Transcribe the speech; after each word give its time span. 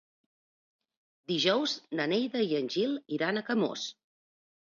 Dijous 1.31 1.75
na 1.99 2.07
Neida 2.15 2.41
i 2.47 2.57
en 2.61 2.71
Gil 2.77 2.97
iran 3.19 3.37
a 3.37 3.45
Camós. 3.53 3.87